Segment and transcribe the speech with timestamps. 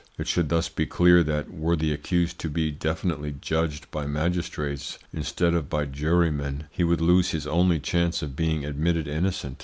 [0.17, 4.97] It should thus be clear that were the accused to be definitely judged by magistrates
[5.13, 9.59] instead of by jurymen, he would lose his only chance of being admitted innocent.